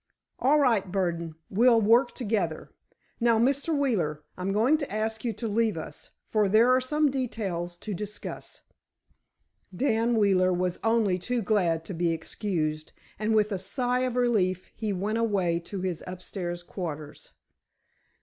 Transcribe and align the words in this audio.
"All 0.39 0.57
right, 0.57 0.91
Burdon, 0.91 1.35
we'll 1.51 1.79
work 1.79 2.15
together. 2.15 2.71
Now, 3.19 3.37
Mr. 3.37 3.77
Wheeler, 3.77 4.23
I'm 4.35 4.51
going 4.51 4.77
to 4.77 4.91
ask 4.91 5.23
you 5.23 5.31
to 5.33 5.47
leave 5.47 5.77
us—for 5.77 6.49
there 6.49 6.71
are 6.71 6.81
some 6.81 7.11
details 7.11 7.77
to 7.77 7.93
discuss——" 7.93 8.63
Dan 9.75 10.15
Wheeler 10.15 10.51
was 10.51 10.79
only 10.83 11.19
too 11.19 11.43
glad 11.43 11.85
to 11.85 11.93
be 11.93 12.13
excused, 12.13 12.93
and 13.19 13.35
with 13.35 13.51
a 13.51 13.59
sigh 13.59 13.99
of 13.99 14.15
relief 14.15 14.71
he 14.75 14.91
went 14.91 15.19
away 15.19 15.59
to 15.65 15.81
his 15.81 16.03
upstairs 16.07 16.63
quarters. 16.63 17.33